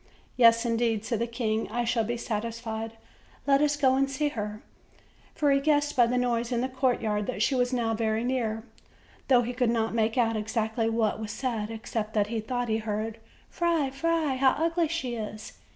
[0.35, 2.93] "Yes, indeed," said the king, "I shall be satisfied;
[3.45, 4.63] let us go and see her;"
[5.35, 8.63] for he guessed by the noise in the courtyard that she was now very near,
[9.27, 12.77] though he could not make out exactly what was said, excepting that he thought he
[12.79, 13.19] heard:
[13.51, 15.53] "Fy, fy, how ugly she is!"